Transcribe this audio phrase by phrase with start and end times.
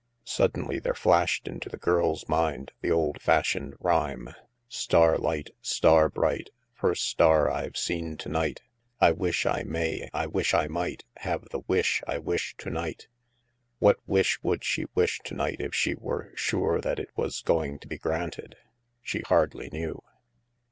[0.25, 4.29] Suddenly there flashed into the girl's mind the old fashioned rhyme:
[4.67, 8.63] Star light, star bright, First star Fve seen to night,
[8.99, 13.09] I wish I may, I wish I might Have the wish I wish to night.
[13.77, 16.97] 112 THE MASK What wish would she wish to night if she were sure that
[16.97, 18.55] it was going to be granted?
[19.03, 20.01] She hardly knew.